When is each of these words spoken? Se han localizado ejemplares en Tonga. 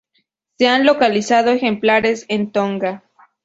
Se 0.57 0.67
han 0.67 0.87
localizado 0.87 1.51
ejemplares 1.51 2.25
en 2.27 2.51
Tonga. 2.51 3.03